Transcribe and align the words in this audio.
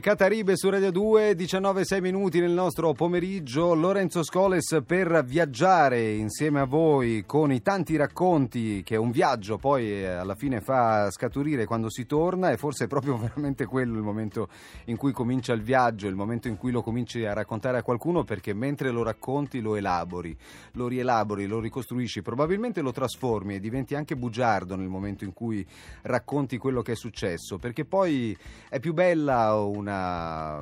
Cataribe 0.00 0.56
su 0.56 0.70
Radio 0.70 0.90
2, 0.90 1.34
19 1.34 1.84
6 1.84 2.00
minuti 2.00 2.40
nel 2.40 2.52
nostro 2.52 2.94
pomeriggio. 2.94 3.74
Lorenzo 3.74 4.22
Scoles 4.22 4.80
per 4.86 5.22
viaggiare 5.24 6.12
insieme 6.12 6.60
a 6.60 6.64
voi 6.64 7.24
con 7.26 7.52
i 7.52 7.60
tanti 7.60 7.96
racconti 7.96 8.82
che 8.82 8.96
un 8.96 9.10
viaggio 9.10 9.58
poi 9.58 9.90
eh, 9.92 10.06
alla 10.06 10.34
fine 10.36 10.62
fa 10.62 11.10
scaturire 11.10 11.66
quando 11.66 11.90
si 11.90 12.06
torna 12.06 12.50
e 12.50 12.56
forse 12.56 12.84
è 12.84 12.86
proprio 12.86 13.18
veramente 13.20 13.66
quello 13.66 13.96
il 13.96 14.02
momento 14.02 14.48
in 14.86 14.96
cui 14.96 15.12
comincia 15.12 15.52
il 15.52 15.60
viaggio, 15.60 16.08
il 16.08 16.14
momento 16.14 16.48
in 16.48 16.56
cui 16.56 16.70
lo 16.70 16.80
cominci 16.82 17.26
a 17.26 17.34
raccontare 17.34 17.76
a 17.76 17.82
qualcuno 17.82 18.24
perché 18.24 18.54
mentre 18.54 18.90
lo 18.90 19.02
racconti 19.02 19.60
lo 19.60 19.76
elabori, 19.76 20.34
lo 20.72 20.88
rielabori, 20.88 21.46
lo 21.46 21.60
ricostruisci, 21.60 22.22
probabilmente 22.22 22.80
lo 22.80 22.92
trasformi 22.92 23.56
e 23.56 23.60
diventi 23.60 23.94
anche 23.94 24.16
bugiardo 24.16 24.76
nel 24.76 24.88
momento 24.88 25.24
in 25.24 25.34
cui 25.34 25.66
racconti 26.02 26.56
quello 26.56 26.80
che 26.80 26.92
è 26.92 26.96
successo 26.96 27.58
perché 27.58 27.84
poi 27.84 28.34
è 28.70 28.78
più 28.80 28.94
bella 28.94 29.54
una 29.54 29.88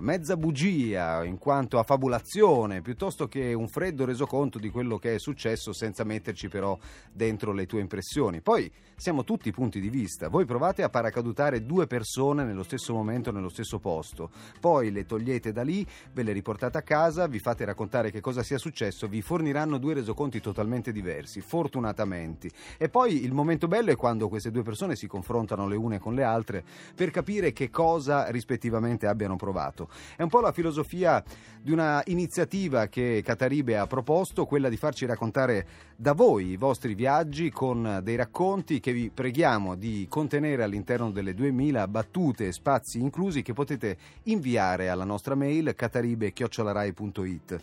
mezza 0.01 0.37
bugia 0.37 1.25
in 1.25 1.39
quanto 1.39 1.79
a 1.79 1.83
fabulazione 1.83 2.83
piuttosto 2.83 3.29
che 3.29 3.53
un 3.53 3.69
freddo 3.69 4.05
resoconto 4.05 4.59
di 4.59 4.71
quello 4.71 4.99
che 4.99 5.15
è 5.15 5.19
successo 5.19 5.73
senza 5.73 6.05
metterci 6.05 6.49
però 6.49 6.79
dentro 7.13 7.53
le 7.53 7.67
tue 7.67 7.81
impressioni. 7.81 8.41
Poi 8.41 8.71
siamo 8.97 9.25
tutti 9.25 9.51
punti 9.53 9.81
di 9.81 9.91
vista. 9.91 10.29
Voi 10.29 10.45
provate 10.45 10.83
a 10.83 10.89
paracadutare 10.89 11.65
due 11.65 11.87
persone 11.87 12.45
nello 12.45 12.63
stesso 12.63 12.93
momento, 12.93 13.31
nello 13.31 13.49
stesso 13.49 13.79
posto, 13.79 14.31
poi 14.61 14.91
le 14.91 15.07
togliete 15.07 15.53
da 15.53 15.63
lì, 15.63 15.87
ve 16.13 16.23
le 16.23 16.33
riportate 16.33 16.79
a 16.79 16.83
casa, 16.83 17.27
vi 17.27 17.39
fate 17.39 17.65
raccontare 17.65 18.11
che 18.11 18.21
cosa 18.21 18.43
sia 18.43 18.59
successo, 18.59 19.07
vi 19.07 19.23
forniranno 19.23 19.79
due 19.79 19.95
resoconti 19.95 20.41
totalmente 20.41 20.93
diversi, 20.93 21.41
fortunatamente. 21.41 22.51
E 22.77 22.89
poi 22.89 23.25
il 23.25 23.33
momento 23.33 23.69
bello 23.69 23.91
è 23.91 23.97
quando 23.97 24.29
queste 24.29 24.51
due 24.51 24.63
persone 24.63 24.97
si 24.97 25.07
confrontano 25.07 25.69
le 25.69 25.77
une 25.77 25.98
con 25.98 26.15
le 26.15 26.25
altre 26.25 26.65
per 26.95 27.11
capire 27.11 27.53
che 27.53 27.70
cosa 27.70 28.29
rispettivamente 28.31 29.07
abbiano 29.07 29.17
provato. 29.36 29.88
È 30.16 30.22
un 30.22 30.28
po' 30.28 30.41
la 30.41 30.52
filosofia 30.52 31.22
di 31.61 31.72
una 31.72 32.02
iniziativa 32.06 32.86
che 32.86 33.22
Cataribe 33.24 33.77
ha 33.77 33.86
proposto, 33.86 34.47
quella 34.47 34.69
di 34.69 34.77
farci 34.77 35.06
raccontare 35.06 35.66
da 35.97 36.12
voi 36.12 36.50
i 36.50 36.56
vostri 36.56 36.94
viaggi 36.94 37.50
con 37.50 38.00
dei 38.02 38.16
racconti 38.16 38.80
che 38.80 38.92
vi 38.92 39.11
preghiamo 39.11 39.74
di 39.74 40.06
contenere 40.08 40.62
all'interno 40.62 41.11
delle 41.11 41.34
2000 41.34 41.89
battute 41.89 42.46
e 42.46 42.52
spazi 42.52 43.00
inclusi 43.00 43.42
che 43.42 43.52
potete 43.52 43.96
inviare 44.24 44.89
alla 44.89 45.05
nostra 45.05 45.34
mail 45.34 45.74
cataribe.it 45.74 47.61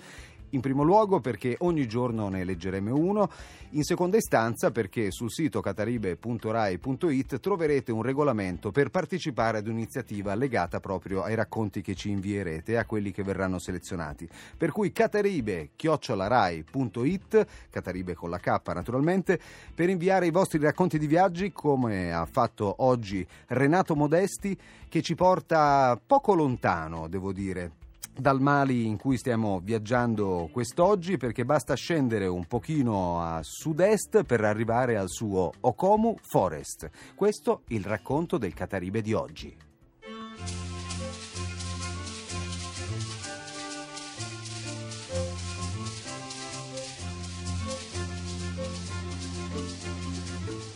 in 0.50 0.62
primo 0.62 0.84
luogo 0.84 1.20
perché 1.20 1.56
ogni 1.60 1.88
giorno 1.88 2.30
ne 2.30 2.44
leggeremo 2.44 2.96
uno, 2.96 3.30
in 3.72 3.84
seconda 3.84 4.18
istanza 4.18 4.72
perché 4.72 5.12
sul 5.12 5.32
sito 5.32 5.62
cataribe.rai.it 5.62 7.40
troverete 7.40 7.92
un 7.92 8.02
regolamento 8.02 8.72
per 8.72 8.90
partecipare 8.90 9.58
ad 9.58 9.68
un'iniziativa 9.68 10.34
legata 10.36 10.80
proprio 10.80 11.24
ai 11.24 11.36
racconti 11.36 11.82
che 11.82 11.96
ci 11.96 12.10
invierete 12.10 12.74
e 12.74 12.78
a 12.78 12.86
quelli 12.86 13.12
che 13.12 13.24
verranno 13.24 13.60
selezionati. 13.60 14.28
Per 14.58 14.72
cui 14.72 14.92
cataribe.rai.it, 14.92 17.48
cataribe 17.70 18.14
con 18.14 18.30
la 18.30 18.40
K 18.40 18.62
naturalmente, 18.74 19.40
per 19.74 19.90
inviare 19.90 20.28
i 20.28 20.32
vostri 20.32 20.60
racconti 20.60 20.98
di 20.98 21.08
viaggi 21.08 21.52
come 21.52 22.14
ha 22.14 22.26
fatto 22.26 22.76
oggi 22.80 23.26
Renato 23.48 23.96
Modesti 23.96 24.58
che 24.88 25.02
ci 25.02 25.16
porta 25.16 26.00
poco 26.06 26.34
lontano, 26.34 27.08
devo 27.08 27.34
dire, 27.34 27.84
dal 28.20 28.40
Mali 28.40 28.86
in 28.86 28.98
cui 28.98 29.18
stiamo 29.18 29.60
viaggiando 29.64 30.50
quest'oggi 30.52 31.18
perché 31.18 31.46
basta 31.46 31.74
scendere 31.76 32.28
un 32.28 32.46
pochino 32.46 33.22
a 33.22 33.42
sud-est 33.44 34.24
per 34.24 34.44
arrivare 34.44 34.98
al 34.98 35.10
suo 35.10 35.52
Okomu 35.60 36.16
Forest. 36.22 36.90
Questo 37.16 37.64
il 37.68 37.84
racconto 37.84 38.38
del 38.38 38.54
Cataribe 38.54 39.02
di 39.02 39.14
oggi. 39.14 39.58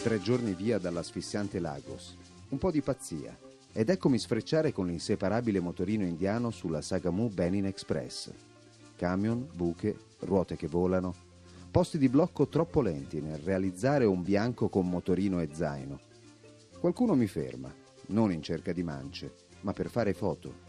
Tre 0.02 0.22
giorni 0.22 0.53
via 0.53 0.78
dall'asfissiante 0.78 1.59
Lagos. 1.59 2.18
Un 2.50 2.58
po' 2.58 2.72
di 2.72 2.81
pazzia 2.81 3.38
ed 3.72 3.90
eccomi 3.90 4.18
sfrecciare 4.18 4.72
con 4.72 4.88
l'inseparabile 4.88 5.59
motorino 5.59 6.03
indiano 6.03 6.50
sulla 6.52 6.81
Sagamu 6.81 7.30
Benin 7.30 7.66
Express. 7.66 8.31
Camion, 8.96 9.47
buche, 9.53 9.96
ruote 10.19 10.56
che 10.56 10.68
volano, 10.68 11.13
posti 11.69 11.97
di 11.97 12.09
blocco 12.09 12.47
troppo 12.47 12.81
lenti 12.81 13.22
nel 13.22 13.38
realizzare 13.38 14.06
un 14.06 14.24
bianco 14.24 14.69
con 14.69 14.90
motorino 14.90 15.40
e 15.40 15.50
zaino. 15.53 16.00
Qualcuno 16.80 17.16
mi 17.16 17.28
ferma, 17.28 17.74
non 18.07 18.31
in 18.31 18.41
cerca 18.41 18.74
di 18.74 18.84
mance, 18.84 19.34
ma 19.62 19.74
per 19.74 19.90
fare 19.90 20.13
foto. 20.13 20.68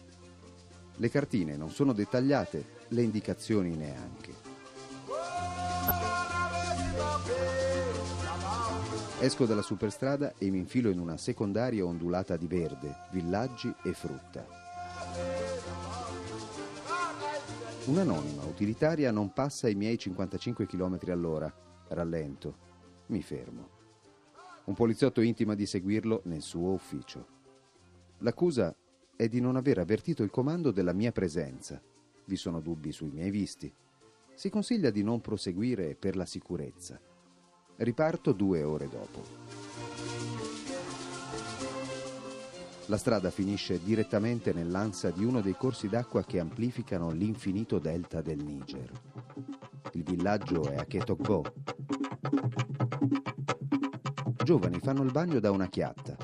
Le 0.96 1.08
cartine 1.08 1.56
non 1.56 1.70
sono 1.70 1.92
dettagliate, 1.92 2.64
le 2.88 3.02
indicazioni 3.02 3.74
neanche. 3.74 4.49
Esco 9.22 9.44
dalla 9.44 9.60
superstrada 9.60 10.32
e 10.38 10.48
mi 10.48 10.56
infilo 10.56 10.88
in 10.88 10.98
una 10.98 11.18
secondaria 11.18 11.84
ondulata 11.84 12.38
di 12.38 12.46
verde, 12.46 12.96
villaggi 13.10 13.70
e 13.84 13.92
frutta. 13.92 14.46
Un'anonima 17.84 18.44
utilitaria 18.44 19.10
non 19.10 19.34
passa 19.34 19.68
i 19.68 19.74
miei 19.74 19.98
55 19.98 20.64
km 20.64 20.98
all'ora. 21.08 21.54
Rallento. 21.88 22.56
Mi 23.08 23.20
fermo. 23.20 23.68
Un 24.64 24.74
poliziotto 24.74 25.20
intima 25.20 25.54
di 25.54 25.66
seguirlo 25.66 26.22
nel 26.24 26.40
suo 26.40 26.72
ufficio. 26.72 27.26
L'accusa 28.20 28.74
è 29.14 29.28
di 29.28 29.40
non 29.40 29.56
aver 29.56 29.80
avvertito 29.80 30.22
il 30.22 30.30
comando 30.30 30.70
della 30.70 30.94
mia 30.94 31.12
presenza. 31.12 31.78
Vi 32.24 32.36
sono 32.36 32.60
dubbi 32.60 32.90
sui 32.90 33.10
miei 33.10 33.30
visti. 33.30 33.70
Si 34.32 34.48
consiglia 34.48 34.88
di 34.88 35.02
non 35.02 35.20
proseguire 35.20 35.94
per 35.94 36.16
la 36.16 36.24
sicurezza. 36.24 36.98
Riparto 37.82 38.32
due 38.32 38.62
ore 38.62 38.90
dopo. 38.90 39.22
La 42.88 42.98
strada 42.98 43.30
finisce 43.30 43.82
direttamente 43.82 44.52
nell'ansa 44.52 45.10
di 45.10 45.24
uno 45.24 45.40
dei 45.40 45.54
corsi 45.54 45.88
d'acqua 45.88 46.22
che 46.22 46.40
amplificano 46.40 47.10
l'infinito 47.10 47.78
delta 47.78 48.20
del 48.20 48.44
Niger. 48.44 48.90
Il 49.92 50.02
villaggio 50.02 50.68
è 50.68 50.76
a 50.76 50.84
Ketokbo. 50.84 51.42
Giovani 54.44 54.78
fanno 54.80 55.02
il 55.02 55.10
bagno 55.10 55.40
da 55.40 55.50
una 55.50 55.68
chiatta. 55.70 56.18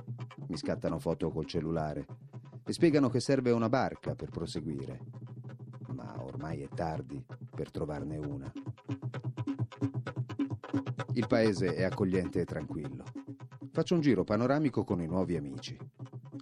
Mi 0.48 0.58
scattano 0.58 0.98
foto 0.98 1.30
col 1.30 1.46
cellulare 1.46 2.06
e 2.66 2.72
spiegano 2.74 3.08
che 3.08 3.20
serve 3.20 3.50
una 3.52 3.70
barca 3.70 4.14
per 4.14 4.28
proseguire. 4.28 5.00
Ma 5.94 6.22
ormai 6.22 6.60
è 6.60 6.68
tardi 6.68 7.24
per 7.54 7.70
trovarne 7.70 8.18
una. 8.18 8.52
Il 11.16 11.26
paese 11.26 11.74
è 11.74 11.82
accogliente 11.82 12.40
e 12.40 12.44
tranquillo. 12.44 13.04
Faccio 13.72 13.94
un 13.94 14.02
giro 14.02 14.22
panoramico 14.22 14.84
con 14.84 15.00
i 15.00 15.06
nuovi 15.06 15.34
amici. 15.34 15.74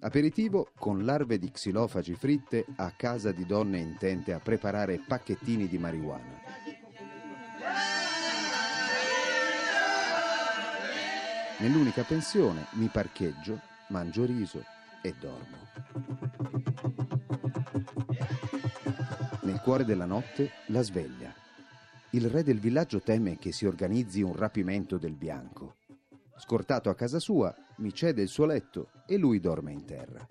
Aperitivo 0.01 0.71
con 0.77 1.05
larve 1.05 1.39
di 1.39 1.49
xilofagi 1.49 2.15
fritte 2.15 2.67
a 2.77 2.93
casa 2.97 3.31
di 3.31 3.47
donne 3.47 3.79
intente 3.79 4.33
a 4.33 4.41
preparare 4.41 4.99
pacchettini 5.07 5.69
di 5.69 5.79
marijuana. 5.79 6.41
Nell'unica 11.61 12.03
pensione 12.03 12.67
mi 12.73 12.89
parcheggio, 12.89 13.61
mangio 13.91 14.25
riso 14.25 14.61
e 15.03 15.15
dormo. 15.21 15.57
Nel 19.43 19.61
cuore 19.61 19.85
della 19.85 20.07
notte 20.07 20.51
la 20.67 20.83
sveglia 20.83 21.34
il 22.15 22.31
re 22.31 22.45
del 22.45 22.61
villaggio 22.61 23.01
teme 23.01 23.37
che 23.39 23.51
si 23.51 23.67
organizzi 23.67 24.23
un 24.23 24.37
rapimento 24.37 24.99
del 24.99 25.17
bianco. 25.17 25.75
Scortato 26.37 26.89
a 26.89 26.95
casa 26.95 27.19
sua, 27.19 27.53
mi 27.79 27.93
cede 27.93 28.23
il 28.23 28.29
suo 28.29 28.45
letto 28.47 28.91
e 29.05 29.17
lui 29.17 29.41
dorme 29.41 29.73
in 29.73 29.85
terra. 29.85 30.25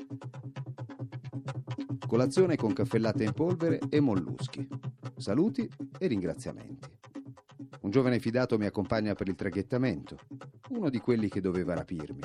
Colazione 2.08 2.56
con 2.56 2.72
caffè 2.72 3.00
latte 3.00 3.26
in 3.26 3.34
polvere 3.34 3.82
e 3.90 4.00
molluschi. 4.00 4.66
Saluti 5.18 5.70
e 6.00 6.08
ringraziamenti. 6.08 6.90
Un 7.82 7.92
giovane 7.92 8.20
fidato 8.20 8.58
mi 8.58 8.66
accompagna 8.66 9.14
per 9.14 9.28
il 9.28 9.36
traghettamento, 9.36 10.20
uno 10.70 10.90
di 10.90 11.00
quelli 11.00 11.28
che 11.28 11.42
doveva 11.42 11.74
rapirmi. 11.74 12.22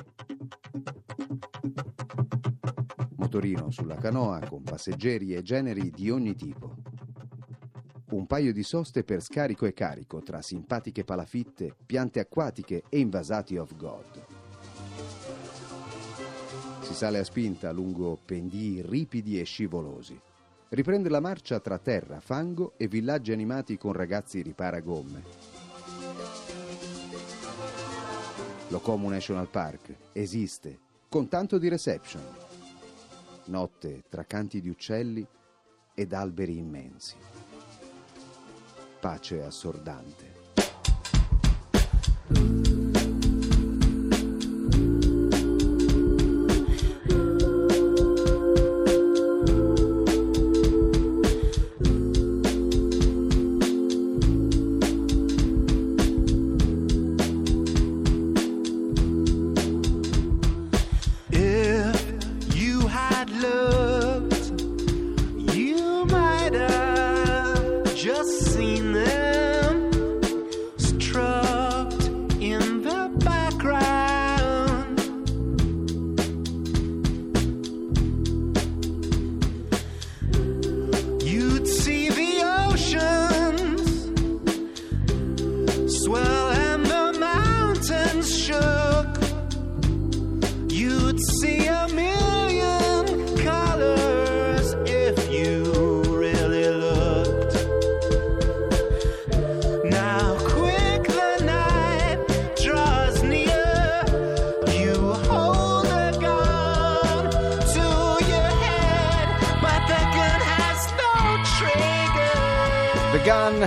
Motorino 3.16 3.72
sulla 3.72 3.96
canoa 3.96 4.38
con 4.49 4.62
passeggeri 4.62 5.34
e 5.34 5.43
generi 5.43 5.90
di 5.90 6.11
ogni 6.11 6.37
tipo 6.37 6.77
paio 8.28 8.52
di 8.52 8.62
soste 8.62 9.02
per 9.02 9.22
scarico 9.22 9.64
e 9.64 9.72
carico 9.72 10.22
tra 10.22 10.42
simpatiche 10.42 11.02
palafitte, 11.02 11.75
piante 11.84 12.20
acquatiche 12.20 12.84
e 12.90 12.98
invasati 12.98 13.56
of 13.56 13.75
God. 13.75 14.04
Si 16.82 16.94
sale 16.94 17.19
a 17.19 17.25
spinta 17.25 17.72
lungo 17.72 18.19
pendii 18.22 18.82
ripidi 18.82 19.40
e 19.40 19.44
scivolosi. 19.44 20.20
riprende 20.69 21.08
la 21.08 21.20
marcia 21.20 21.58
tra 21.58 21.78
terra, 21.78 22.20
fango 22.20 22.75
e 22.76 22.86
villaggi 22.86 23.32
animati 23.32 23.78
con 23.78 23.94
ragazzi 23.94 24.42
riparagomme. 24.42 25.22
Locomo 28.69 29.08
National 29.08 29.48
Park 29.48 29.94
esiste, 30.12 30.78
con 31.08 31.28
tanto 31.28 31.56
di 31.56 31.69
reception. 31.69 32.22
Notte 33.46 34.04
tra 34.10 34.25
canti 34.25 34.60
di 34.60 34.69
uccelli 34.69 35.26
ed 35.94 36.12
alberi 36.12 36.58
immensi. 36.58 37.38
Pace 39.00 39.40
assordante. 39.44 40.38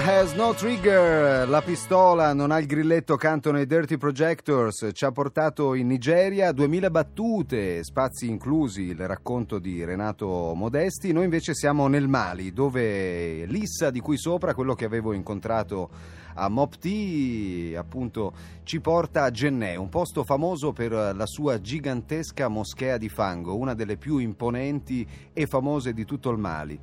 Has 0.04 0.34
no 0.34 0.54
trigger, 0.54 1.48
la 1.48 1.62
pistola 1.62 2.34
non 2.34 2.50
ha 2.50 2.60
il 2.60 2.66
grilletto, 2.66 3.16
cantano 3.18 3.60
i 3.60 3.68
Dirty 3.68 3.98
Projectors, 3.98 4.90
ci 4.94 5.06
ha 5.06 5.12
portato 5.12 5.76
in 5.76 5.88
Nigeria 5.88 6.52
2000 6.52 6.90
battute, 6.90 7.84
spazi 7.84 8.28
inclusi, 8.28 8.84
il 8.84 9.08
racconto 9.08 9.60
di 9.60 9.84
Renato 9.84 10.54
Modesti, 10.56 11.12
noi 11.12 11.26
invece 11.26 11.54
siamo 11.54 11.88
nel 11.88 12.08
Mali, 12.08 12.52
dove 12.52 13.46
l'Issa 13.46 13.92
di 13.92 14.00
cui 14.00 14.18
sopra, 14.18 14.56
quello 14.56 14.74
che 14.74 14.86
avevo 14.86 15.14
incontrato 15.14 15.90
a 16.34 16.50
Mopti, 16.50 17.76
appunto 17.78 18.34
ci 18.64 18.80
porta 18.80 19.24
a 19.24 19.32
Gennè, 19.32 19.76
un 19.76 19.90
posto 19.90 20.24
famoso 20.24 20.72
per 20.72 20.92
la 20.92 21.26
sua 21.26 21.62
gigantesca 21.62 22.48
moschea 22.48 22.98
di 22.98 23.10
fango, 23.10 23.56
una 23.56 23.76
delle 23.76 23.98
più 23.98 24.18
imponenti 24.18 25.08
e 25.32 25.46
famose 25.46 25.94
di 25.94 26.06
tutto 26.06 26.32
il 26.32 26.38
Mali. 26.38 26.80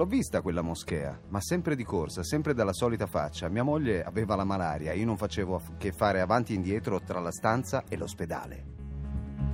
L'ho 0.00 0.06
vista 0.06 0.40
quella 0.40 0.62
moschea, 0.62 1.20
ma 1.28 1.42
sempre 1.42 1.76
di 1.76 1.84
corsa, 1.84 2.22
sempre 2.22 2.54
dalla 2.54 2.72
solita 2.72 3.04
faccia. 3.04 3.50
Mia 3.50 3.62
moglie 3.62 4.02
aveva 4.02 4.34
la 4.34 4.44
malaria, 4.44 4.94
io 4.94 5.04
non 5.04 5.18
facevo 5.18 5.60
che 5.76 5.92
fare 5.92 6.22
avanti 6.22 6.54
e 6.54 6.56
indietro 6.56 7.02
tra 7.02 7.20
la 7.20 7.30
stanza 7.30 7.84
e 7.86 7.98
l'ospedale. 7.98 8.64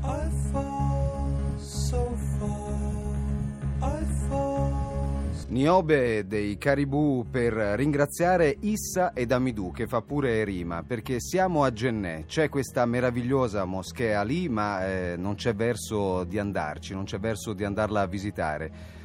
I 0.05 0.31
fall 0.53 1.59
so 1.59 2.15
far. 2.39 2.61
I 3.81 4.05
fall. 4.29 4.87
Niobe 5.49 6.29
dei 6.29 6.57
Caribou 6.59 7.27
per 7.29 7.53
ringraziare 7.53 8.57
Issa 8.61 9.15
ed 9.15 9.33
Amidou 9.33 9.73
che 9.73 9.89
fa 9.89 10.01
pure 10.01 10.45
rima 10.45 10.85
perché 10.85 11.19
siamo 11.19 11.65
a 11.65 11.73
Gennè, 11.73 12.25
c'è 12.27 12.49
questa 12.49 12.85
meravigliosa 12.87 13.65
moschea 13.65 14.23
lì 14.23 14.49
ma 14.49 14.87
eh, 14.87 15.17
non 15.17 15.35
c'è 15.35 15.55
verso 15.57 16.23
di 16.23 16.39
andarci, 16.39 16.95
non 16.95 17.05
c'è 17.05 17.19
verso 17.19 17.53
di 17.53 17.65
andarla 17.65 18.03
a 18.03 18.07
visitare. 18.07 18.96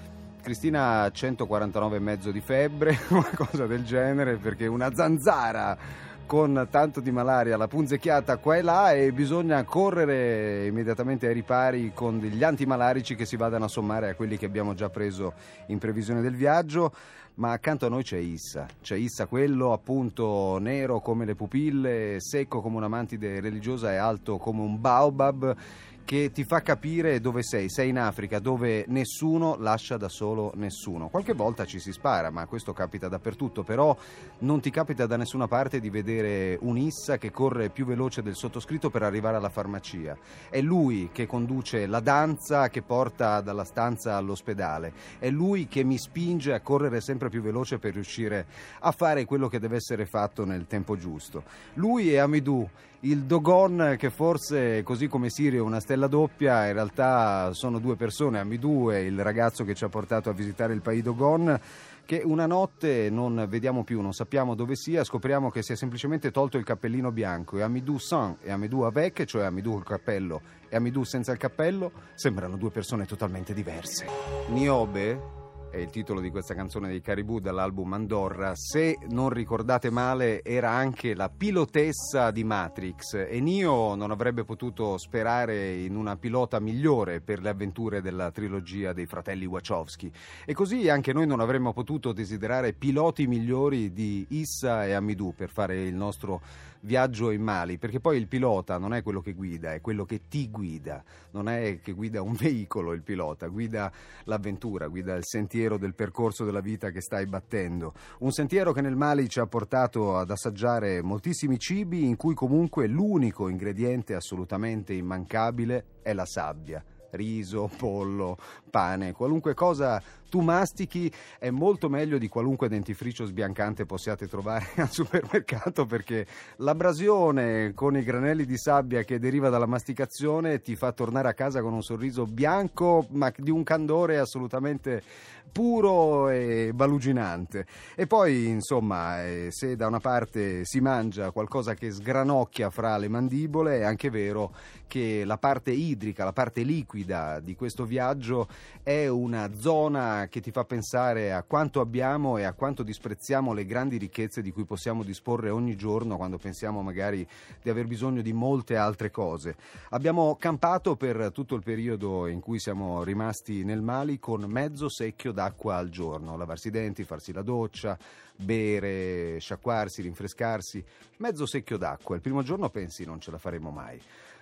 Cristina 0.41 1.03
ha 1.03 1.07
149,5 1.07 2.29
di 2.31 2.41
febbre, 2.41 2.99
una 3.09 3.29
cosa 3.35 3.67
del 3.67 3.83
genere 3.85 4.37
perché 4.37 4.65
una 4.65 4.93
zanzara 4.93 5.77
con 6.25 6.67
tanto 6.69 6.99
di 7.01 7.11
malaria, 7.11 7.57
la 7.57 7.67
punzecchiata 7.67 8.37
qua 8.37 8.55
e 8.55 8.61
là 8.61 8.93
e 8.93 9.11
bisogna 9.11 9.63
correre 9.63 10.65
immediatamente 10.65 11.27
ai 11.27 11.33
ripari 11.33 11.91
con 11.93 12.19
degli 12.19 12.43
antimalarici 12.43 13.15
che 13.15 13.25
si 13.25 13.35
vadano 13.35 13.65
a 13.65 13.67
sommare 13.67 14.09
a 14.09 14.15
quelli 14.15 14.37
che 14.37 14.45
abbiamo 14.45 14.73
già 14.73 14.89
preso 14.89 15.33
in 15.67 15.77
previsione 15.77 16.21
del 16.21 16.35
viaggio. 16.35 16.93
Ma 17.35 17.51
accanto 17.51 17.85
a 17.85 17.89
noi 17.89 18.03
c'è 18.03 18.17
Issa, 18.17 18.65
c'è 18.81 18.95
Issa 18.95 19.25
quello 19.25 19.71
appunto 19.71 20.57
nero 20.59 20.99
come 20.99 21.25
le 21.25 21.33
pupille, 21.35 22.17
secco 22.19 22.61
come 22.61 22.75
una 22.77 22.89
mantide 22.89 23.39
religiosa 23.39 23.91
e 23.91 23.95
alto 23.95 24.37
come 24.37 24.61
un 24.61 24.79
baobab 24.79 25.55
che 26.03 26.31
ti 26.31 26.43
fa 26.43 26.61
capire 26.61 27.19
dove 27.19 27.43
sei. 27.43 27.69
Sei 27.69 27.89
in 27.89 27.97
Africa 27.97 28.39
dove 28.39 28.85
nessuno 28.87 29.55
lascia 29.57 29.97
da 29.97 30.09
solo 30.09 30.51
nessuno. 30.55 31.09
Qualche 31.09 31.33
volta 31.33 31.65
ci 31.65 31.79
si 31.79 31.91
spara, 31.91 32.29
ma 32.29 32.45
questo 32.45 32.73
capita 32.73 33.07
dappertutto, 33.07 33.63
però 33.63 33.95
non 34.39 34.59
ti 34.59 34.69
capita 34.69 35.05
da 35.05 35.17
nessuna 35.17 35.47
parte 35.47 35.79
di 35.79 35.89
vedere 35.89 36.57
un 36.61 36.77
Issa 36.77 37.17
che 37.17 37.31
corre 37.31 37.69
più 37.69 37.85
veloce 37.85 38.21
del 38.21 38.35
sottoscritto 38.35 38.89
per 38.89 39.03
arrivare 39.03 39.37
alla 39.37 39.49
farmacia. 39.49 40.17
È 40.49 40.61
lui 40.61 41.09
che 41.11 41.27
conduce 41.27 41.85
la 41.85 41.99
danza 41.99 42.69
che 42.69 42.81
porta 42.81 43.41
dalla 43.41 43.63
stanza 43.63 44.15
all'ospedale. 44.15 44.93
È 45.19 45.29
lui 45.29 45.67
che 45.67 45.83
mi 45.83 45.97
spinge 45.97 46.53
a 46.53 46.61
correre 46.61 47.01
sempre 47.01 47.29
più 47.29 47.41
veloce 47.41 47.79
per 47.79 47.93
riuscire 47.93 48.45
a 48.79 48.91
fare 48.91 49.25
quello 49.25 49.47
che 49.47 49.59
deve 49.59 49.77
essere 49.77 50.05
fatto 50.05 50.45
nel 50.45 50.67
tempo 50.67 50.97
giusto. 50.97 51.43
Lui 51.75 52.11
e 52.11 52.17
Amidou 52.17 52.69
il 53.03 53.23
Dogon 53.23 53.95
che 53.97 54.11
forse 54.11 54.83
così 54.83 55.07
come 55.07 55.31
Sirio 55.31 55.63
è 55.63 55.65
una 55.65 55.79
stella 55.91 56.07
doppia 56.07 56.67
in 56.67 56.73
realtà 56.73 57.51
sono 57.51 57.77
due 57.77 57.97
persone 57.97 58.39
Amidou 58.39 58.91
è 58.91 58.97
il 58.99 59.21
ragazzo 59.21 59.65
che 59.65 59.75
ci 59.75 59.83
ha 59.83 59.89
portato 59.89 60.29
a 60.29 60.33
visitare 60.33 60.71
il 60.71 60.79
Pays 60.79 61.03
Dogon 61.03 61.59
che 62.05 62.21
una 62.23 62.45
notte 62.45 63.09
non 63.09 63.45
vediamo 63.49 63.83
più, 63.83 63.99
non 63.99 64.13
sappiamo 64.13 64.55
dove 64.55 64.75
sia, 64.75 65.03
scopriamo 65.03 65.49
che 65.49 65.61
si 65.61 65.73
è 65.73 65.75
semplicemente 65.75 66.31
tolto 66.31 66.57
il 66.57 66.63
cappellino 66.63 67.11
bianco 67.11 67.57
e 67.57 67.61
Amidou 67.61 67.97
sans 67.97 68.37
e 68.41 68.51
Amidou 68.51 68.83
avec, 68.83 69.25
cioè 69.25 69.43
Amidou 69.43 69.73
col 69.73 69.83
cappello 69.83 70.41
e 70.69 70.77
Amidou 70.77 71.03
senza 71.03 71.33
il 71.33 71.37
cappello, 71.37 71.91
sembrano 72.15 72.55
due 72.55 72.71
persone 72.71 73.05
totalmente 73.05 73.53
diverse. 73.53 74.07
Niobe 74.47 75.40
è 75.71 75.77
il 75.77 75.89
titolo 75.89 76.19
di 76.19 76.29
questa 76.29 76.53
canzone 76.53 76.89
dei 76.89 76.99
Caribou 76.99 77.39
dall'album 77.39 77.93
Andorra. 77.93 78.51
Se 78.55 78.97
non 79.09 79.29
ricordate 79.29 79.89
male, 79.89 80.43
era 80.43 80.69
anche 80.71 81.15
la 81.15 81.29
pilotessa 81.29 82.29
di 82.29 82.43
Matrix 82.43 83.13
e 83.13 83.39
Neo 83.39 83.95
non 83.95 84.11
avrebbe 84.11 84.43
potuto 84.43 84.97
sperare 84.97 85.75
in 85.75 85.95
una 85.95 86.17
pilota 86.17 86.59
migliore 86.59 87.21
per 87.21 87.41
le 87.41 87.49
avventure 87.49 88.01
della 88.01 88.31
trilogia 88.31 88.91
dei 88.91 89.05
fratelli 89.05 89.45
Wachowski. 89.45 90.11
E 90.45 90.53
così 90.53 90.89
anche 90.89 91.13
noi 91.13 91.25
non 91.25 91.39
avremmo 91.39 91.71
potuto 91.71 92.11
desiderare 92.11 92.73
piloti 92.73 93.25
migliori 93.25 93.93
di 93.93 94.25
Issa 94.29 94.85
e 94.85 94.91
Amidou 94.91 95.33
per 95.33 95.49
fare 95.49 95.83
il 95.83 95.95
nostro 95.95 96.41
viaggio 96.81 97.31
in 97.31 97.41
Mali, 97.41 97.77
perché 97.77 97.99
poi 97.99 98.17
il 98.17 98.27
pilota 98.27 98.77
non 98.77 98.93
è 98.93 99.01
quello 99.03 99.21
che 99.21 99.33
guida, 99.33 99.73
è 99.73 99.81
quello 99.81 100.05
che 100.05 100.27
ti 100.27 100.49
guida, 100.49 101.03
non 101.31 101.49
è 101.49 101.79
che 101.81 101.93
guida 101.93 102.21
un 102.21 102.33
veicolo 102.39 102.93
il 102.93 103.01
pilota, 103.01 103.47
guida 103.47 103.91
l'avventura, 104.25 104.87
guida 104.87 105.15
il 105.15 105.25
sentiero 105.25 105.77
del 105.77 105.95
percorso 105.95 106.43
della 106.45 106.61
vita 106.61 106.89
che 106.89 107.01
stai 107.01 107.25
battendo. 107.25 107.93
Un 108.19 108.31
sentiero 108.31 108.71
che 108.71 108.81
nel 108.81 108.95
Mali 108.95 109.29
ci 109.29 109.39
ha 109.39 109.47
portato 109.47 110.17
ad 110.17 110.29
assaggiare 110.29 111.01
moltissimi 111.01 111.57
cibi 111.57 112.05
in 112.05 112.15
cui 112.15 112.33
comunque 112.33 112.87
l'unico 112.87 113.47
ingrediente 113.47 114.15
assolutamente 114.15 114.93
immancabile 114.93 115.85
è 116.01 116.13
la 116.13 116.25
sabbia 116.25 116.83
riso, 117.11 117.69
pollo, 117.75 118.37
pane, 118.69 119.13
qualunque 119.13 119.53
cosa 119.53 120.01
tu 120.31 120.39
mastichi 120.39 121.11
è 121.37 121.49
molto 121.49 121.89
meglio 121.89 122.17
di 122.17 122.29
qualunque 122.29 122.69
dentifricio 122.69 123.25
sbiancante 123.25 123.85
possiate 123.85 124.29
trovare 124.29 124.65
al 124.77 124.89
supermercato 124.89 125.85
perché 125.85 126.25
l'abrasione 126.57 127.73
con 127.73 127.97
i 127.97 128.03
granelli 128.03 128.45
di 128.45 128.57
sabbia 128.57 129.03
che 129.03 129.19
deriva 129.19 129.49
dalla 129.49 129.65
masticazione 129.65 130.61
ti 130.61 130.77
fa 130.77 130.93
tornare 130.93 131.27
a 131.27 131.33
casa 131.33 131.61
con 131.61 131.73
un 131.73 131.81
sorriso 131.81 132.25
bianco 132.25 133.05
ma 133.09 133.29
di 133.35 133.51
un 133.51 133.63
candore 133.63 134.19
assolutamente 134.19 135.03
puro 135.51 136.29
e 136.29 136.71
baluginante. 136.73 137.65
E 137.95 138.07
poi, 138.07 138.47
insomma, 138.47 139.23
eh, 139.23 139.47
se 139.49 139.75
da 139.75 139.87
una 139.87 139.99
parte 139.99 140.63
si 140.65 140.79
mangia 140.79 141.31
qualcosa 141.31 141.73
che 141.73 141.91
sgranocchia 141.91 142.69
fra 142.69 142.97
le 142.97 143.09
mandibole, 143.09 143.79
è 143.79 143.83
anche 143.83 144.09
vero 144.09 144.53
che 144.87 145.23
la 145.25 145.37
parte 145.37 145.71
idrica, 145.71 146.23
la 146.23 146.33
parte 146.33 146.63
liquida 146.63 147.00
vivida 147.01 147.39
di 147.39 147.55
questo 147.55 147.85
viaggio 147.85 148.47
è 148.83 149.07
una 149.07 149.49
zona 149.55 150.27
che 150.29 150.39
ti 150.39 150.51
fa 150.51 150.63
pensare 150.63 151.33
a 151.33 151.43
quanto 151.43 151.79
abbiamo 151.81 152.37
e 152.37 152.43
a 152.43 152.53
quanto 152.53 152.83
disprezziamo 152.83 153.53
le 153.53 153.65
grandi 153.65 153.97
ricchezze 153.97 154.41
di 154.41 154.51
cui 154.51 154.65
possiamo 154.65 155.03
disporre 155.03 155.49
ogni 155.49 155.75
giorno 155.75 156.17
quando 156.17 156.37
pensiamo 156.37 156.81
magari 156.81 157.27
di 157.61 157.69
aver 157.69 157.87
bisogno 157.87 158.21
di 158.21 158.33
molte 158.33 158.75
altre 158.75 159.09
cose. 159.09 159.55
Abbiamo 159.89 160.35
campato 160.35 160.95
per 160.95 161.31
tutto 161.33 161.55
il 161.55 161.63
periodo 161.63 162.27
in 162.27 162.39
cui 162.39 162.59
siamo 162.59 163.03
rimasti 163.03 163.63
nel 163.63 163.81
Mali 163.81 164.19
con 164.19 164.43
mezzo 164.43 164.89
secchio 164.89 165.31
d'acqua 165.31 165.75
al 165.75 165.89
giorno, 165.89 166.37
lavarsi 166.37 166.67
i 166.67 166.71
denti, 166.71 167.03
farsi 167.03 167.33
la 167.33 167.41
doccia, 167.41 167.97
bere, 168.35 169.39
sciacquarsi, 169.39 170.01
rinfrescarsi, 170.01 170.83
mezzo 171.17 171.45
secchio 171.45 171.77
d'acqua. 171.77 172.15
Il 172.15 172.21
primo 172.21 172.43
giorno 172.43 172.69
pensi 172.69 173.05
non 173.05 173.19
ce 173.19 173.31
la 173.31 173.37
faremo 173.37 173.71
mai. 173.71 173.99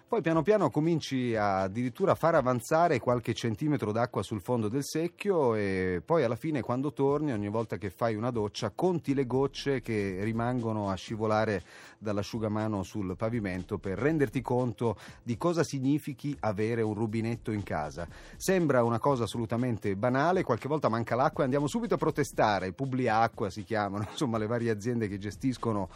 Poi 0.10 0.22
piano 0.22 0.42
piano 0.42 0.72
cominci 0.72 1.36
a 1.36 1.62
addirittura 1.62 2.14
a 2.14 2.16
far 2.16 2.34
avanzare 2.34 3.00
qualche 3.00 3.36
centimetro 3.36 3.92
d'acqua 3.92 4.24
sul 4.24 4.42
fondo 4.42 4.68
del 4.68 4.84
secchio 4.84 5.54
e 5.54 6.02
poi 6.04 6.24
alla 6.24 6.36
fine 6.36 6.62
quando 6.62 6.92
torni 6.92 7.32
ogni 7.32 7.48
volta 7.48 7.78
che 7.78 7.92
fai 7.92 8.16
una 8.16 8.32
doccia 8.32 8.72
conti 8.72 9.14
le 9.14 9.28
gocce 9.28 9.82
che 9.82 10.18
rimangono 10.24 10.90
a 10.90 10.96
scivolare 10.96 11.62
dall'asciugamano 12.00 12.82
sul 12.82 13.16
pavimento 13.16 13.78
per 13.78 14.00
renderti 14.00 14.42
conto 14.42 14.98
di 15.22 15.38
cosa 15.38 15.64
significhi 15.64 16.36
avere 16.40 16.82
un 16.82 16.96
rubinetto 16.96 17.52
in 17.52 17.62
casa. 17.62 18.08
Sembra 18.36 18.82
una 18.82 18.98
cosa 18.98 19.26
assolutamente 19.26 19.96
banale, 19.96 20.42
qualche 20.42 20.68
volta 20.68 20.90
manca 20.90 21.14
l'acqua 21.14 21.42
e 21.42 21.46
andiamo 21.46 21.68
subito 21.68 21.94
a 21.94 21.98
protestare, 21.98 22.74
Publiacqua 22.74 23.52
si 23.52 23.64
chiamano, 23.64 24.08
insomma 24.10 24.40
le 24.40 24.48
varie 24.48 24.72
aziende 24.72 25.08
che 25.08 25.20
gestiscono 25.20 25.88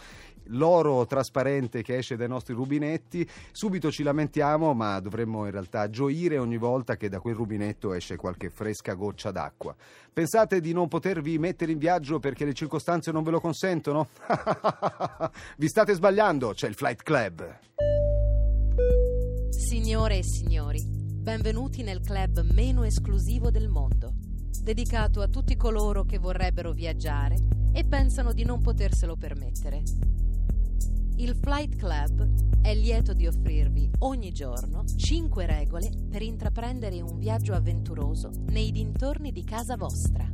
l'oro 0.48 1.06
trasparente 1.06 1.82
che 1.82 1.98
esce 1.98 2.16
dai 2.16 2.28
nostri 2.28 2.54
rubinetti, 2.54 3.28
subito 3.52 3.92
ci 3.92 4.04
lamentiamo, 4.04 4.74
ma 4.74 5.00
dovremmo 5.00 5.46
in 5.46 5.52
realtà 5.52 5.90
gioire 5.90 6.38
ogni 6.38 6.58
volta 6.58 6.96
che 6.96 7.10
da 7.10 7.20
quel 7.20 7.36
rubinetto 7.36 7.94
esce 7.94 8.16
qualche 8.16 8.50
fresca 8.50 8.94
goccia 8.94 9.32
d'acqua. 9.32 9.76
Pensate 10.12 10.60
di 10.60 10.74
non 10.74 10.88
potervi 10.88 11.38
mettere 11.40 11.72
in 11.72 11.78
viaggio 11.78 12.20
perché 12.20 12.46
le 12.46 12.54
circostanze 12.54 13.12
non 13.12 13.24
ve 13.24 13.32
lo 13.32 13.40
consentono? 13.40 14.10
Vi 15.58 15.68
state 15.68 15.94
sbagliando, 15.94 16.54
c'è 16.54 16.68
il 16.68 16.76
Flight 16.76 17.04
Club. 17.04 17.60
Signore 19.50 20.18
e 20.18 20.24
signori, 20.24 20.84
benvenuti 20.86 21.84
nel 21.84 22.02
club 22.02 22.42
meno 22.52 22.84
esclusivo 22.84 23.50
del 23.50 23.70
mondo, 23.70 24.14
dedicato 24.62 25.22
a 25.22 25.28
tutti 25.28 25.56
coloro 25.56 26.04
che 26.04 26.18
vorrebbero 26.18 26.72
viaggiare 26.72 27.38
e 27.74 27.84
pensano 27.86 28.34
di 28.34 28.44
non 28.44 28.62
poterselo 28.62 29.16
permettere. 29.16 29.82
Il 31.18 31.36
Flight 31.36 31.76
Club 31.76 32.62
è 32.64 32.74
lieto 32.74 33.14
di 33.14 33.28
offrirvi 33.28 33.88
ogni 34.00 34.32
giorno 34.32 34.84
5 34.84 35.46
regole 35.46 35.92
per 36.10 36.24
intraprendere 36.24 37.02
un 37.02 37.20
viaggio 37.20 37.54
avventuroso 37.54 38.32
nei 38.48 38.72
dintorni 38.72 39.32
di 39.32 39.44
casa 39.44 39.78
vostra. 39.78 40.28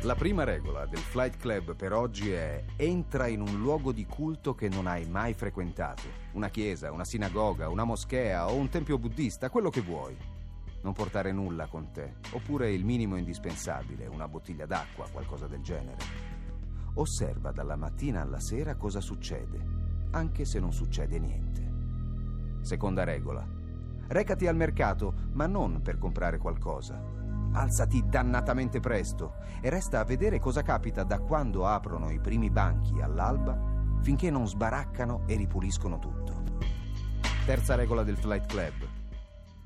La 0.00 0.14
prima 0.14 0.44
regola 0.44 0.86
del 0.86 0.98
Flight 0.98 1.36
Club 1.36 1.76
per 1.76 1.92
oggi 1.92 2.30
è 2.30 2.64
entra 2.76 3.26
in 3.26 3.42
un 3.42 3.60
luogo 3.60 3.92
di 3.92 4.06
culto 4.06 4.54
che 4.54 4.70
non 4.70 4.86
hai 4.86 5.06
mai 5.06 5.34
frequentato. 5.34 6.04
Una 6.32 6.48
chiesa, 6.48 6.90
una 6.90 7.04
sinagoga, 7.04 7.68
una 7.68 7.84
moschea 7.84 8.50
o 8.50 8.54
un 8.54 8.70
tempio 8.70 8.98
buddista, 8.98 9.50
quello 9.50 9.68
che 9.68 9.82
vuoi. 9.82 10.16
Non 10.84 10.92
portare 10.92 11.32
nulla 11.32 11.66
con 11.66 11.92
te, 11.92 12.16
oppure 12.32 12.70
il 12.70 12.84
minimo 12.84 13.16
indispensabile, 13.16 14.06
una 14.06 14.28
bottiglia 14.28 14.66
d'acqua, 14.66 15.08
qualcosa 15.10 15.46
del 15.46 15.62
genere. 15.62 15.96
Osserva 16.96 17.52
dalla 17.52 17.74
mattina 17.74 18.20
alla 18.20 18.38
sera 18.38 18.76
cosa 18.76 19.00
succede, 19.00 19.64
anche 20.10 20.44
se 20.44 20.60
non 20.60 20.74
succede 20.74 21.18
niente. 21.18 21.72
Seconda 22.60 23.02
regola. 23.02 23.48
Recati 24.08 24.46
al 24.46 24.56
mercato, 24.56 25.14
ma 25.32 25.46
non 25.46 25.80
per 25.80 25.96
comprare 25.96 26.36
qualcosa. 26.36 27.02
Alzati 27.52 28.04
dannatamente 28.06 28.80
presto 28.80 29.36
e 29.62 29.70
resta 29.70 30.00
a 30.00 30.04
vedere 30.04 30.38
cosa 30.38 30.60
capita 30.60 31.02
da 31.02 31.18
quando 31.18 31.66
aprono 31.66 32.10
i 32.10 32.20
primi 32.20 32.50
banchi 32.50 33.00
all'alba 33.00 33.72
finché 34.02 34.30
non 34.30 34.46
sbaraccano 34.46 35.22
e 35.26 35.36
ripuliscono 35.36 35.98
tutto. 35.98 36.42
Terza 37.46 37.74
regola 37.74 38.02
del 38.02 38.18
Flight 38.18 38.46
Club. 38.46 38.83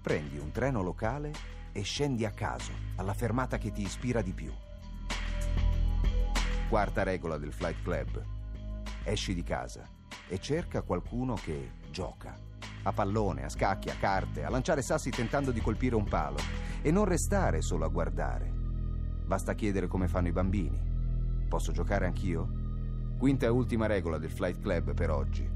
Prendi 0.09 0.39
un 0.39 0.51
treno 0.53 0.81
locale 0.81 1.33
e 1.71 1.83
scendi 1.83 2.25
a 2.25 2.31
caso 2.31 2.73
alla 2.97 3.13
fermata 3.13 3.59
che 3.59 3.73
ti 3.73 3.83
ispira 3.83 4.23
di 4.23 4.33
più. 4.33 4.51
Quarta 6.71 7.03
regola 7.03 7.37
del 7.37 7.53
Flight 7.53 7.83
Club. 7.83 8.25
Esci 9.05 9.35
di 9.35 9.43
casa 9.43 9.87
e 10.27 10.39
cerca 10.39 10.81
qualcuno 10.81 11.35
che 11.35 11.73
gioca. 11.91 12.35
A 12.85 12.91
pallone, 12.91 13.45
a 13.45 13.51
scacchi, 13.51 13.91
a 13.91 13.97
carte, 14.01 14.45
a 14.45 14.49
lanciare 14.49 14.81
sassi 14.81 15.11
tentando 15.11 15.51
di 15.51 15.61
colpire 15.61 15.95
un 15.95 16.05
palo. 16.05 16.39
E 16.81 16.91
non 16.91 17.05
restare 17.05 17.61
solo 17.61 17.85
a 17.85 17.89
guardare. 17.89 18.51
Basta 19.27 19.53
chiedere 19.53 19.89
come 19.89 20.09
fanno 20.09 20.29
i 20.29 20.33
bambini. 20.33 21.47
Posso 21.47 21.71
giocare 21.71 22.07
anch'io? 22.07 22.49
Quinta 23.19 23.45
e 23.45 23.51
ultima 23.51 23.85
regola 23.85 24.17
del 24.17 24.31
Flight 24.31 24.63
Club 24.63 24.95
per 24.95 25.11
oggi. 25.11 25.47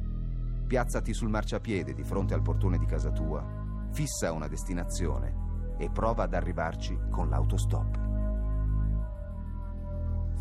Piazzati 0.67 1.15
sul 1.15 1.31
marciapiede 1.31 1.95
di 1.95 2.05
fronte 2.05 2.35
al 2.35 2.43
portone 2.43 2.77
di 2.77 2.85
casa 2.85 3.11
tua, 3.11 3.62
fissa 3.93 4.33
una 4.33 4.49
destinazione 4.49 5.75
e 5.79 5.91
prova 5.91 6.25
ad 6.25 6.35
arrivarci 6.35 6.99
con 7.11 7.29
l'autostop. 7.29 8.01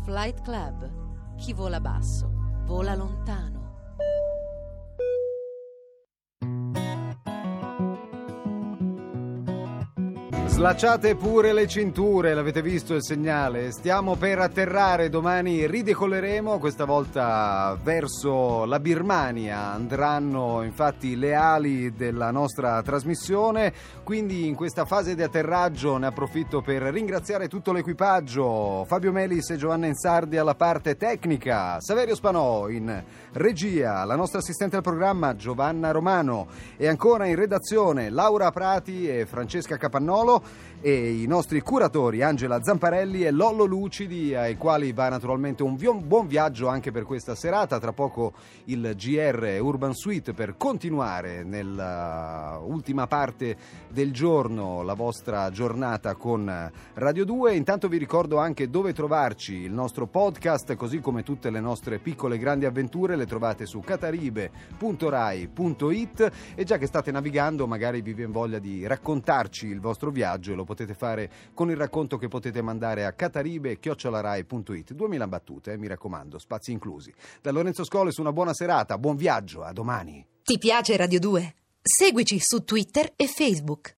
Flight 0.04 0.42
Club. 0.42 1.36
Chi 1.36 1.52
vola 1.52 1.80
basso, 1.80 2.30
vola 2.64 2.94
lontano. 2.94 3.61
Slacciate 10.52 11.16
pure 11.16 11.54
le 11.54 11.66
cinture, 11.66 12.34
l'avete 12.34 12.60
visto 12.60 12.94
il 12.94 13.02
segnale? 13.02 13.72
Stiamo 13.72 14.16
per 14.16 14.38
atterrare, 14.38 15.08
domani 15.08 15.66
ridecolleremo, 15.66 16.58
questa 16.58 16.84
volta 16.84 17.76
verso 17.82 18.66
la 18.66 18.78
Birmania. 18.78 19.72
Andranno 19.72 20.62
infatti 20.62 21.16
le 21.16 21.34
ali 21.34 21.94
della 21.94 22.30
nostra 22.30 22.80
trasmissione, 22.82 23.72
quindi 24.04 24.46
in 24.46 24.54
questa 24.54 24.84
fase 24.84 25.14
di 25.14 25.22
atterraggio 25.22 25.96
ne 25.96 26.06
approfitto 26.06 26.60
per 26.60 26.82
ringraziare 26.82 27.48
tutto 27.48 27.72
l'equipaggio, 27.72 28.84
Fabio 28.86 29.10
Melis 29.10 29.48
e 29.50 29.56
Giovanna 29.56 29.86
Insardi 29.86 30.36
alla 30.36 30.54
parte 30.54 30.96
tecnica, 30.96 31.80
Saverio 31.80 32.14
Spanò 32.14 32.68
in 32.68 33.02
regia, 33.32 34.04
la 34.04 34.16
nostra 34.16 34.38
assistente 34.38 34.76
al 34.76 34.82
programma 34.82 35.34
Giovanna 35.34 35.90
Romano. 35.92 36.46
E 36.76 36.86
ancora 36.86 37.24
in 37.24 37.36
redazione 37.36 38.10
Laura 38.10 38.50
Prati 38.50 39.08
e 39.08 39.24
Francesca 39.26 39.78
Capannolo 39.78 40.50
e 40.84 41.22
i 41.22 41.26
nostri 41.26 41.60
curatori 41.60 42.22
Angela 42.22 42.60
Zamparelli 42.60 43.24
e 43.24 43.30
Lollo 43.30 43.64
Lucidi 43.64 44.34
ai 44.34 44.56
quali 44.56 44.92
va 44.92 45.08
naturalmente 45.08 45.62
un 45.62 45.76
buon 45.76 46.26
viaggio 46.26 46.66
anche 46.66 46.90
per 46.90 47.04
questa 47.04 47.36
serata. 47.36 47.78
Tra 47.78 47.92
poco 47.92 48.32
il 48.64 48.92
GR 48.96 49.58
Urban 49.60 49.94
Suite 49.94 50.32
per 50.32 50.56
continuare 50.56 51.44
nell'ultima 51.44 53.06
parte 53.06 53.56
del 53.90 54.12
giorno 54.12 54.82
la 54.82 54.94
vostra 54.94 55.50
giornata 55.50 56.16
con 56.16 56.72
Radio 56.94 57.24
2 57.24 57.54
intanto 57.54 57.86
vi 57.86 57.98
ricordo 57.98 58.38
anche 58.38 58.68
dove 58.68 58.92
trovarci 58.92 59.54
il 59.54 59.72
nostro 59.72 60.08
podcast 60.08 60.74
così 60.74 60.98
come 60.98 61.22
tutte 61.22 61.50
le 61.50 61.60
nostre 61.60 62.00
piccole 62.00 62.38
grandi 62.38 62.64
avventure. 62.64 63.14
Le 63.14 63.26
trovate 63.26 63.66
su 63.66 63.78
cataribe.rai.it 63.78 66.32
e 66.56 66.64
già 66.64 66.76
che 66.76 66.86
state 66.86 67.12
navigando 67.12 67.68
magari 67.68 68.02
vi 68.02 68.14
viene 68.14 68.32
voglia 68.32 68.58
di 68.58 68.84
raccontarci 68.84 69.68
il 69.68 69.78
vostro 69.78 70.10
viaggio 70.10 70.31
viaggio 70.32 70.52
e 70.52 70.54
lo 70.54 70.64
potete 70.64 70.94
fare 70.94 71.30
con 71.54 71.70
il 71.70 71.76
racconto 71.76 72.16
che 72.16 72.28
potete 72.28 72.62
mandare 72.62 73.04
a 73.04 73.12
cataribe.it 73.12 74.92
2000 74.92 75.28
battute, 75.28 75.72
eh, 75.72 75.76
mi 75.76 75.86
raccomando, 75.86 76.38
spazi 76.38 76.72
inclusi. 76.72 77.12
Da 77.40 77.50
Lorenzo 77.50 77.84
Scoles 77.84 78.16
una 78.16 78.32
buona 78.32 78.54
serata, 78.54 78.98
buon 78.98 79.16
viaggio, 79.16 79.62
a 79.62 79.72
domani. 79.72 80.24
Ti 80.42 80.58
piace 80.58 80.96
Radio 80.96 81.18
2? 81.18 81.54
Seguici 81.82 82.38
su 82.40 82.64
Twitter 82.64 83.12
e 83.16 83.26
Facebook. 83.26 83.90